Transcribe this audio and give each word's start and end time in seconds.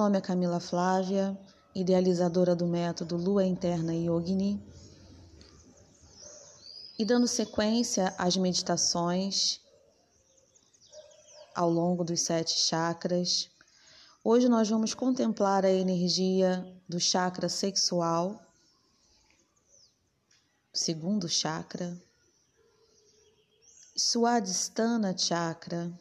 nome 0.00 0.16
é 0.16 0.20
Camila 0.22 0.58
Flávia, 0.58 1.38
idealizadora 1.74 2.56
do 2.56 2.66
método 2.66 3.18
Lua 3.18 3.44
Interna 3.44 3.94
Yogini. 3.94 4.58
E 6.98 7.04
dando 7.04 7.28
sequência 7.28 8.14
às 8.16 8.34
meditações 8.34 9.60
ao 11.54 11.68
longo 11.68 12.02
dos 12.02 12.22
sete 12.22 12.58
chakras, 12.58 13.50
hoje 14.24 14.48
nós 14.48 14.70
vamos 14.70 14.94
contemplar 14.94 15.66
a 15.66 15.70
energia 15.70 16.66
do 16.88 16.98
chakra 16.98 17.50
sexual, 17.50 18.40
segundo 20.72 21.28
chakra, 21.28 21.94
Swadhisthana 23.94 25.14
Chakra 25.14 25.92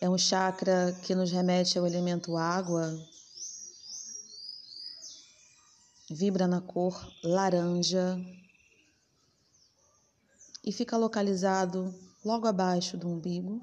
é 0.00 0.08
um 0.08 0.16
chakra 0.16 0.96
que 1.02 1.14
nos 1.14 1.30
remete 1.30 1.78
ao 1.78 1.86
elemento 1.86 2.36
água. 2.36 2.98
Vibra 6.08 6.48
na 6.48 6.60
cor 6.60 7.06
laranja 7.22 8.18
e 10.64 10.72
fica 10.72 10.96
localizado 10.96 11.94
logo 12.24 12.46
abaixo 12.46 12.96
do 12.96 13.08
umbigo. 13.08 13.62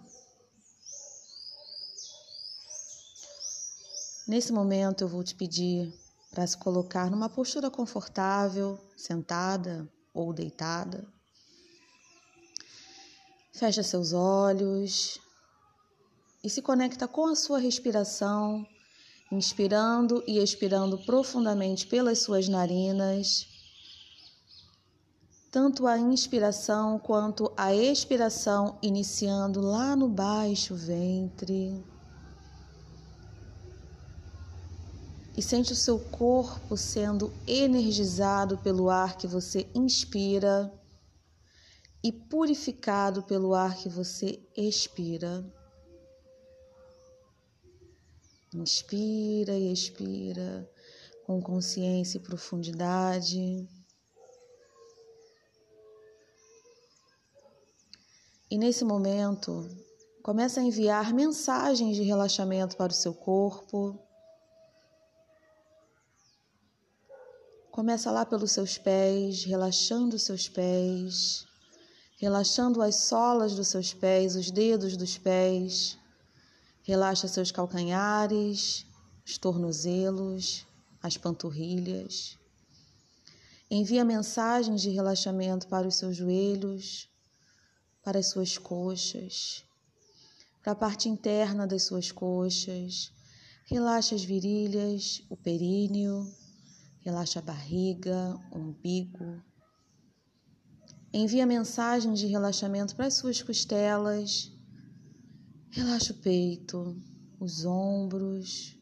Nesse 4.27 4.53
momento 4.53 5.03
eu 5.03 5.07
vou 5.07 5.23
te 5.23 5.33
pedir 5.33 5.91
para 6.29 6.45
se 6.45 6.55
colocar 6.57 7.09
numa 7.09 7.29
postura 7.29 7.71
confortável, 7.71 8.79
sentada 8.95 9.91
ou 10.13 10.31
deitada. 10.31 11.07
Fecha 13.53 13.81
seus 13.81 14.13
olhos 14.13 15.19
e 16.43 16.49
se 16.49 16.61
conecta 16.61 17.07
com 17.07 17.25
a 17.25 17.35
sua 17.35 17.59
respiração, 17.59 18.65
inspirando 19.31 20.23
e 20.27 20.39
expirando 20.39 20.97
profundamente 20.99 21.87
pelas 21.87 22.19
suas 22.19 22.47
narinas. 22.47 23.47
Tanto 25.51 25.87
a 25.87 25.97
inspiração 25.97 26.99
quanto 26.99 27.51
a 27.57 27.73
expiração 27.73 28.77
iniciando 28.81 29.61
lá 29.61 29.95
no 29.95 30.07
baixo 30.07 30.75
ventre. 30.75 31.83
E 35.35 35.41
sente 35.41 35.71
o 35.71 35.75
seu 35.75 35.99
corpo 35.99 36.75
sendo 36.75 37.31
energizado 37.45 38.57
pelo 38.57 38.89
ar 38.89 39.17
que 39.17 39.27
você 39.27 39.69
inspira 39.73 40.73
e 42.03 42.11
purificado 42.11 43.21
pelo 43.23 43.53
ar 43.53 43.75
que 43.75 43.89
você 43.89 44.39
expira. 44.55 45.45
Inspira 48.53 49.53
e 49.53 49.73
expira 49.73 50.69
com 51.25 51.41
consciência 51.41 52.17
e 52.17 52.21
profundidade. 52.21 53.67
E 58.49 58.57
nesse 58.57 58.85
momento, 58.85 59.67
começa 60.23 60.61
a 60.61 60.63
enviar 60.63 61.13
mensagens 61.13 61.97
de 61.97 62.03
relaxamento 62.03 62.77
para 62.77 62.93
o 62.93 62.95
seu 62.95 63.13
corpo. 63.13 63.99
Começa 67.69 68.09
lá 68.09 68.25
pelos 68.25 68.53
seus 68.53 68.77
pés, 68.77 69.43
relaxando 69.43 70.15
os 70.15 70.23
seus 70.23 70.47
pés, 70.47 71.45
relaxando 72.17 72.81
as 72.81 72.95
solas 72.95 73.53
dos 73.53 73.67
seus 73.67 73.93
pés, 73.93 74.37
os 74.37 74.49
dedos 74.49 74.95
dos 74.95 75.17
pés 75.17 75.99
Relaxa 76.87 77.27
seus 77.27 77.51
calcanhares, 77.51 78.85
os 79.25 79.37
tornozelos, 79.37 80.65
as 81.03 81.17
panturrilhas. 81.17 82.39
Envia 83.69 84.05
mensagens 84.05 84.83
de 84.83 84.89
relaxamento 84.91 85.67
para 85.67 85.85
os 85.85 85.95
seus 85.95 86.15
joelhos, 86.15 87.09
para 88.01 88.19
as 88.19 88.27
suas 88.27 88.57
coxas, 88.57 89.65
para 90.63 90.71
a 90.71 90.75
parte 90.75 91.09
interna 91.09 91.67
das 91.67 91.83
suas 91.83 92.09
coxas. 92.09 93.11
Relaxa 93.65 94.15
as 94.15 94.23
virilhas, 94.23 95.21
o 95.29 95.35
períneo, 95.35 96.25
relaxa 97.01 97.39
a 97.39 97.41
barriga, 97.41 98.39
o 98.49 98.59
umbigo. 98.59 99.43
Envia 101.11 101.45
mensagens 101.45 102.17
de 102.17 102.27
relaxamento 102.27 102.95
para 102.95 103.07
as 103.07 103.15
suas 103.15 103.41
costelas, 103.41 104.53
Relaxa 105.77 106.11
o 106.11 106.15
peito, 106.15 106.99
os 107.39 107.63
ombros, 107.63 108.75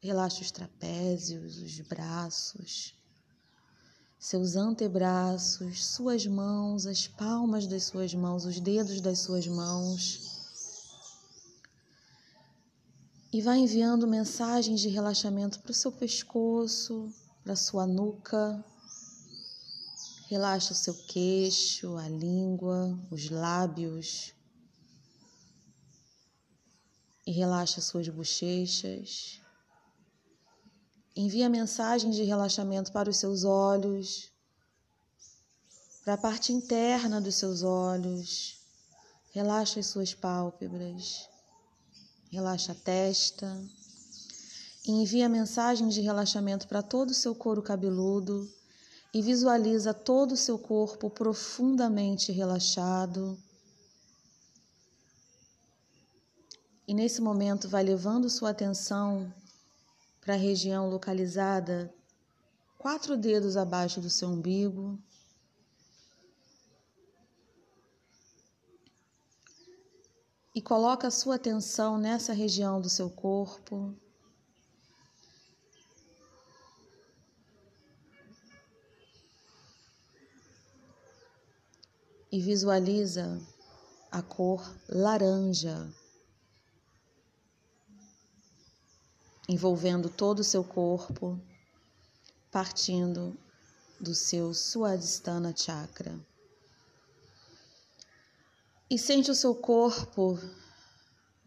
relaxa 0.00 0.40
os 0.40 0.50
trapézios, 0.50 1.58
os 1.58 1.80
braços, 1.80 2.94
seus 4.18 4.56
antebraços, 4.56 5.84
suas 5.84 6.26
mãos, 6.26 6.86
as 6.86 7.06
palmas 7.06 7.66
das 7.66 7.84
suas 7.84 8.14
mãos, 8.14 8.46
os 8.46 8.58
dedos 8.58 9.02
das 9.02 9.18
suas 9.18 9.46
mãos. 9.46 10.18
E 13.30 13.42
vai 13.42 13.58
enviando 13.58 14.08
mensagens 14.08 14.80
de 14.80 14.88
relaxamento 14.88 15.60
para 15.60 15.72
o 15.72 15.74
seu 15.74 15.92
pescoço, 15.92 17.12
para 17.44 17.52
a 17.52 17.56
sua 17.56 17.86
nuca. 17.86 18.64
Relaxa 20.30 20.72
o 20.72 20.74
seu 20.74 20.94
queixo, 20.94 21.98
a 21.98 22.08
língua, 22.08 22.98
os 23.10 23.28
lábios 23.28 24.34
e 27.26 27.32
relaxa 27.32 27.80
suas 27.80 28.08
bochechas. 28.08 29.40
Envia 31.14 31.48
mensagens 31.48 32.14
de 32.14 32.22
relaxamento 32.22 32.92
para 32.92 33.10
os 33.10 33.16
seus 33.16 33.42
olhos, 33.42 34.30
para 36.04 36.14
a 36.14 36.18
parte 36.18 36.52
interna 36.52 37.20
dos 37.20 37.34
seus 37.34 37.62
olhos. 37.62 38.60
Relaxa 39.32 39.80
as 39.80 39.86
suas 39.86 40.14
pálpebras. 40.14 41.28
Relaxa 42.30 42.72
a 42.72 42.74
testa. 42.76 43.60
Envia 44.86 45.28
mensagens 45.28 45.94
de 45.94 46.00
relaxamento 46.00 46.68
para 46.68 46.80
todo 46.80 47.10
o 47.10 47.14
seu 47.14 47.34
couro 47.34 47.60
cabeludo 47.60 48.48
e 49.12 49.20
visualiza 49.20 49.92
todo 49.92 50.32
o 50.32 50.36
seu 50.36 50.58
corpo 50.58 51.10
profundamente 51.10 52.30
relaxado 52.30 53.36
E 56.88 56.94
nesse 56.94 57.20
momento 57.20 57.68
vai 57.68 57.82
levando 57.82 58.30
sua 58.30 58.50
atenção 58.50 59.32
para 60.20 60.34
a 60.34 60.36
região 60.36 60.88
localizada 60.88 61.92
quatro 62.78 63.16
dedos 63.16 63.56
abaixo 63.56 64.00
do 64.00 64.08
seu 64.08 64.28
umbigo. 64.28 64.96
E 70.54 70.62
coloca 70.62 71.08
a 71.08 71.10
sua 71.10 71.34
atenção 71.34 71.98
nessa 71.98 72.32
região 72.32 72.80
do 72.80 72.88
seu 72.88 73.10
corpo. 73.10 73.92
E 82.30 82.40
visualiza 82.40 83.40
a 84.12 84.22
cor 84.22 84.64
laranja. 84.88 85.92
Envolvendo 89.48 90.08
todo 90.08 90.40
o 90.40 90.44
seu 90.44 90.64
corpo, 90.64 91.40
partindo 92.50 93.36
do 94.00 94.14
seu 94.14 94.52
Swadhisthana 94.52 95.54
Chakra. 95.56 96.18
E 98.88 98.98
sente 98.98 99.30
o 99.30 99.34
seu 99.34 99.54
corpo 99.54 100.38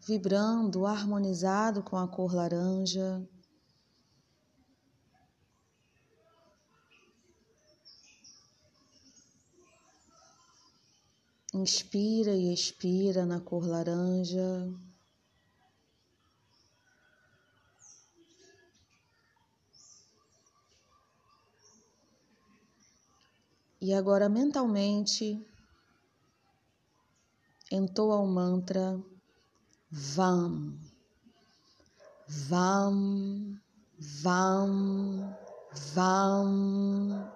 vibrando, 0.00 0.86
harmonizado 0.86 1.82
com 1.82 1.96
a 1.96 2.08
cor 2.08 2.34
laranja. 2.34 3.26
Inspira 11.52 12.32
e 12.32 12.52
expira 12.52 13.26
na 13.26 13.40
cor 13.40 13.66
laranja. 13.66 14.68
E 23.80 23.94
agora 23.94 24.28
mentalmente 24.28 25.42
entoa 27.70 28.16
o 28.16 28.26
mantra 28.26 29.00
Vam, 29.90 30.78
Vam, 32.28 33.58
Vam, 33.98 35.36
Vam, 35.94 37.32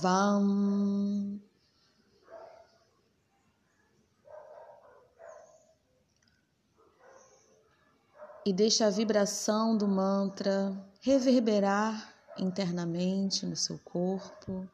Vam. 0.00 1.40
e 8.46 8.52
deixa 8.52 8.86
a 8.86 8.90
vibração 8.90 9.74
do 9.74 9.88
mantra 9.88 10.76
reverberar 11.00 12.14
internamente 12.36 13.46
no 13.46 13.56
seu 13.56 13.78
corpo. 13.78 14.68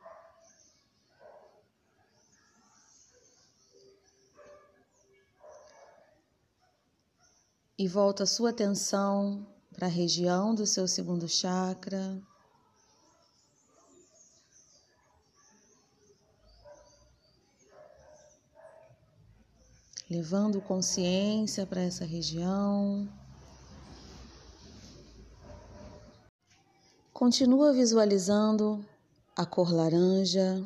E 7.82 7.88
volta 7.88 8.25
a 8.25 8.27
sua 8.27 8.50
atenção 8.50 9.47
para 9.73 9.87
a 9.87 9.88
região 9.88 10.55
do 10.55 10.67
seu 10.67 10.87
segundo 10.87 11.27
chakra. 11.27 12.21
Levando 20.11 20.61
consciência 20.61 21.65
para 21.65 21.81
essa 21.81 22.05
região. 22.05 23.09
Continua 27.15 27.73
visualizando 27.73 28.85
a 29.35 29.47
cor 29.47 29.73
laranja 29.73 30.62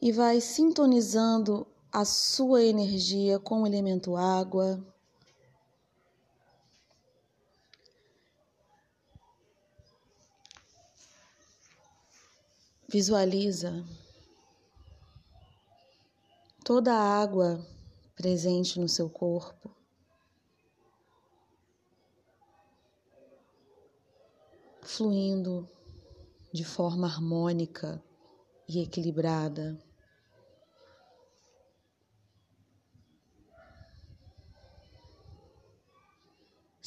e 0.00 0.12
vai 0.12 0.40
sintonizando 0.40 1.66
a 1.92 2.04
sua 2.06 2.62
energia 2.62 3.38
com 3.38 3.62
o 3.62 3.66
elemento 3.66 4.16
água. 4.16 4.82
Visualiza 12.88 13.84
toda 16.64 16.94
a 16.94 17.22
água 17.22 17.64
presente 18.16 18.80
no 18.80 18.88
seu 18.88 19.10
corpo. 19.10 19.70
fluindo 24.84 25.66
de 26.52 26.64
forma 26.64 27.06
harmônica 27.06 28.02
e 28.68 28.82
equilibrada. 28.82 29.78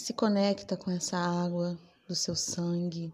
Se 0.06 0.13
conecta 0.13 0.78
com 0.78 0.92
essa 0.92 1.18
água 1.18 1.75
do 2.07 2.13
seu 2.13 2.36
sangue. 2.36 3.12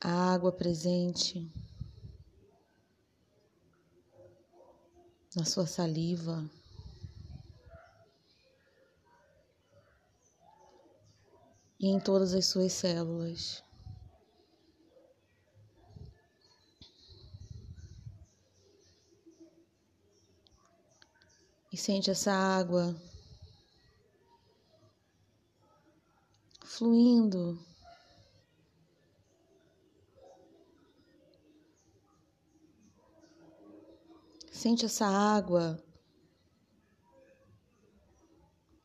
A 0.00 0.34
água 0.34 0.50
presente 0.50 1.48
na 5.36 5.44
sua 5.44 5.68
saliva. 5.68 6.50
e 11.78 11.86
em 11.86 12.00
todas 12.00 12.34
as 12.34 12.46
suas 12.46 12.72
células. 12.72 13.62
Sente 21.78 22.10
essa 22.10 22.32
água 22.32 23.00
fluindo. 26.64 27.56
Sente 34.50 34.86
essa 34.86 35.06
água 35.06 35.80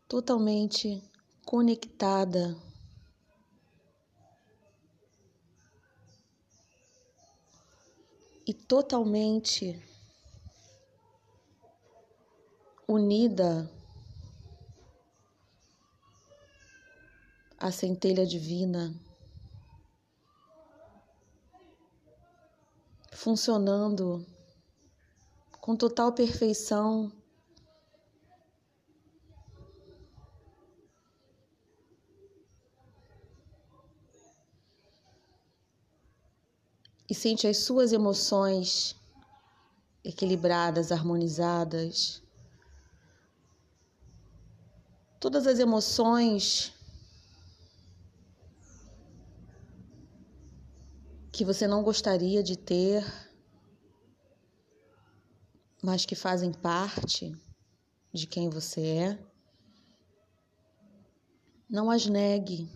totalmente 0.08 1.02
conectada 1.44 2.56
e 8.46 8.54
totalmente 8.54 9.93
unida 12.94 13.68
à 17.58 17.72
centelha 17.72 18.26
divina, 18.26 18.94
funcionando 23.12 24.24
com 25.60 25.76
total 25.76 26.14
perfeição. 26.14 27.12
e 37.10 37.16
sente 37.16 37.46
as 37.46 37.58
suas 37.58 37.94
emoções 37.94 38.96
equilibradas, 40.04 40.92
harmonizadas. 40.92 42.23
Todas 45.24 45.48
as 45.48 45.58
emoções 45.58 46.74
que 51.32 51.46
você 51.46 51.66
não 51.66 51.82
gostaria 51.82 52.44
de 52.44 52.58
ter, 52.58 53.06
mas 55.82 56.06
que 56.06 56.14
fazem 56.14 56.52
parte 56.52 57.34
de 58.12 58.28
quem 58.28 58.50
você 58.50 58.82
é. 58.82 59.26
Não 61.70 61.90
as 61.90 62.06
negue. 62.06 62.70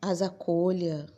as 0.00 0.22
acolha. 0.22 1.12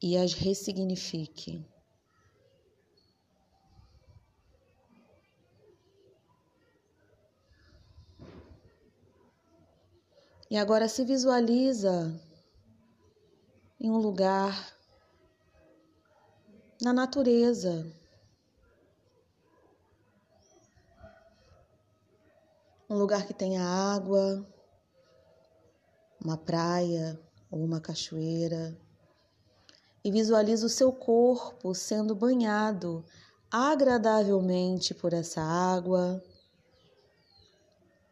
E 0.00 0.16
as 0.16 0.32
ressignifique. 0.32 1.62
E 10.50 10.56
agora 10.56 10.88
se 10.88 11.04
visualiza 11.04 12.18
em 13.80 13.90
um 13.90 13.98
lugar 13.98 14.74
na 16.80 16.92
natureza. 16.92 17.86
um 22.90 22.96
lugar 22.96 23.26
que 23.26 23.34
tenha 23.34 23.62
água, 23.62 24.46
uma 26.24 26.38
praia 26.38 27.20
ou 27.50 27.62
uma 27.62 27.80
cachoeira, 27.80 28.76
e 30.02 30.10
visualiza 30.10 30.64
o 30.64 30.70
seu 30.70 30.90
corpo 30.90 31.74
sendo 31.74 32.14
banhado 32.14 33.04
agradavelmente 33.50 34.94
por 34.94 35.12
essa 35.12 35.42
água. 35.42 36.22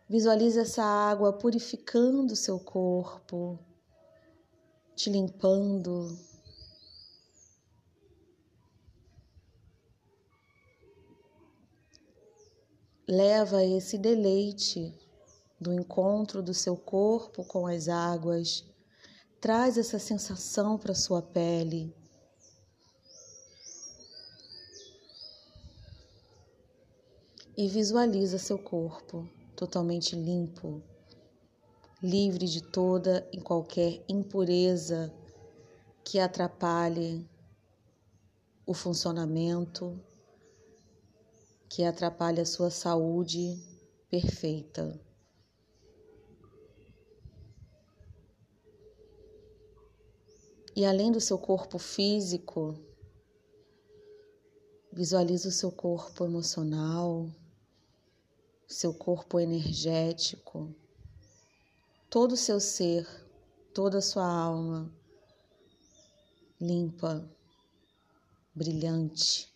Visualize 0.08 0.60
essa 0.60 0.84
água 0.84 1.32
purificando 1.32 2.36
seu 2.36 2.60
corpo, 2.60 3.58
te 4.94 5.10
limpando, 5.10 6.16
leva 13.08 13.64
esse 13.64 13.98
deleite 13.98 14.96
do 15.60 15.72
encontro 15.72 16.40
do 16.40 16.54
seu 16.54 16.76
corpo 16.76 17.44
com 17.44 17.66
as 17.66 17.88
águas, 17.88 18.64
traz 19.40 19.76
essa 19.76 19.98
sensação 19.98 20.78
para 20.78 20.94
sua 20.94 21.20
pele. 21.20 21.92
E 27.56 27.66
visualiza 27.66 28.38
seu 28.38 28.56
corpo 28.56 29.28
totalmente 29.56 30.14
limpo, 30.14 30.82
livre 32.02 32.46
de 32.46 32.62
toda 32.62 33.26
e 33.32 33.40
qualquer 33.40 34.04
impureza 34.06 35.12
que 36.04 36.20
atrapalhe 36.20 37.26
o 38.66 38.75
funcionamento 38.75 39.98
que 41.68 41.82
atrapalha 41.84 42.42
a 42.42 42.46
sua 42.46 42.70
saúde 42.70 43.58
perfeita. 44.10 45.00
E 50.75 50.84
além 50.84 51.10
do 51.10 51.20
seu 51.20 51.38
corpo 51.38 51.78
físico, 51.78 52.78
visualize 54.92 55.48
o 55.48 55.52
seu 55.52 55.72
corpo 55.72 56.25
emocional, 56.25 57.26
seu 58.66 58.92
corpo 58.92 59.38
energético, 59.38 60.75
todo 62.11 62.32
o 62.32 62.37
seu 62.37 62.58
ser, 62.58 63.06
toda 63.73 63.99
a 63.99 64.02
sua 64.02 64.26
alma 64.26 64.92
limpa, 66.61 67.28
brilhante, 68.54 69.52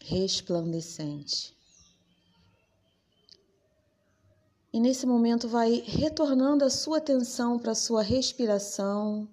resplandecente. 0.00 1.54
E 4.72 4.80
nesse 4.80 5.06
momento 5.06 5.48
vai 5.48 5.82
retornando 5.86 6.64
a 6.64 6.70
sua 6.70 6.98
atenção 6.98 7.58
para 7.58 7.72
a 7.72 7.74
sua 7.74 8.02
respiração, 8.02 9.28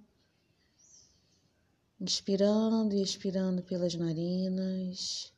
inspirando 2.00 2.95
e 2.95 3.01
expirando 3.01 3.62
pelas 3.63 3.95
narinas. 3.95 5.35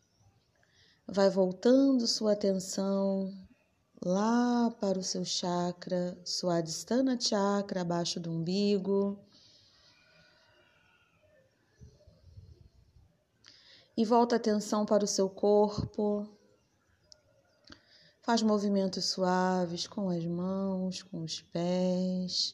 Vai 1.10 1.30
voltando 1.30 2.06
sua 2.06 2.34
atenção 2.34 3.34
lá 4.04 4.70
para 4.72 5.00
o 5.00 5.04
seu 5.04 5.24
chakra, 5.24 6.20
sua 6.26 6.58
adistana 6.58 7.18
chakra 7.18 7.80
abaixo 7.80 8.20
do 8.20 8.30
umbigo. 8.30 9.18
E 13.96 14.04
volta 14.04 14.36
a 14.36 14.38
atenção 14.38 14.86
para 14.86 15.06
o 15.06 15.08
seu 15.08 15.30
corpo. 15.30 16.28
Faz 18.22 18.42
movimentos 18.42 19.06
suaves 19.06 19.88
com 19.88 20.10
as 20.10 20.26
mãos, 20.26 21.02
com 21.04 21.24
os 21.24 21.42
pés, 21.42 22.54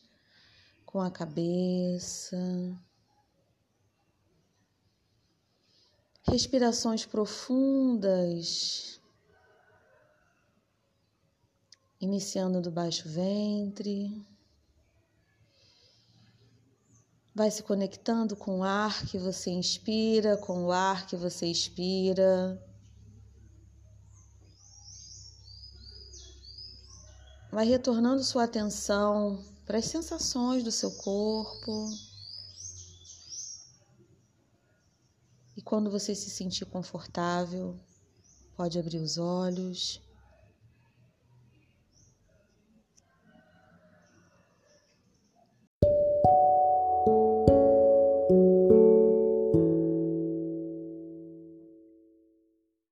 com 0.86 1.02
a 1.02 1.10
cabeça. 1.10 2.38
Respirações 6.26 7.06
profundas 7.06 8.94
iniciando 12.04 12.62
do 12.62 12.70
baixo 12.70 13.08
ventre. 13.08 14.26
Vai 17.34 17.50
se 17.50 17.64
conectando 17.64 18.36
com 18.36 18.60
o 18.60 18.64
ar 18.64 19.06
que 19.06 19.18
você 19.18 19.50
inspira, 19.50 20.38
com 20.38 20.66
o 20.66 20.72
ar 20.72 21.08
que 21.08 21.16
você 21.16 21.48
expira. 21.48 22.62
Vai 27.52 27.66
retornando 27.66 28.24
sua 28.24 28.44
atenção 28.44 29.44
para 29.66 29.78
as 29.78 29.86
sensações 29.86 30.64
do 30.64 30.72
seu 30.72 30.92
corpo. 30.92 31.90
E 35.64 35.66
quando 35.66 35.90
você 35.90 36.14
se 36.14 36.30
sentir 36.30 36.66
confortável, 36.66 37.80
pode 38.54 38.78
abrir 38.78 38.98
os 38.98 39.18
olhos. 39.18 40.02